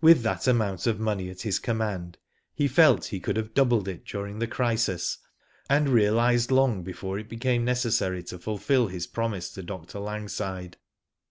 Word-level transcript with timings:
With 0.00 0.22
tl^at 0.24 0.48
amount 0.48 0.86
of 0.86 0.98
money 0.98 1.28
at 1.28 1.42
his 1.42 1.58
command 1.58 2.16
he 2.54 2.66
felt 2.66 3.04
he 3.08 3.20
could 3.20 3.36
have 3.36 3.52
doubled 3.52 3.88
it 3.88 4.06
during 4.06 4.38
the 4.38 4.46
crisis 4.46 5.18
and 5.68 5.90
realised 5.90 6.50
long 6.50 6.82
before 6.82 7.18
it 7.18 7.28
became 7.28 7.62
necessary 7.62 8.22
to 8.22 8.38
fulfil 8.38 8.86
his 8.88 9.06
promise 9.06 9.50
to 9.50 9.62
Dr. 9.62 9.98
Langside. 9.98 10.78